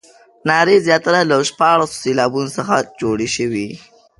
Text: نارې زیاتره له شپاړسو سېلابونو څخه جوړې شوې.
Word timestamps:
نارې 0.47 0.75
زیاتره 0.87 1.19
له 1.29 1.35
شپاړسو 1.49 1.99
سېلابونو 2.03 2.49
څخه 2.57 2.75
جوړې 3.01 3.27
شوې. 3.35 3.67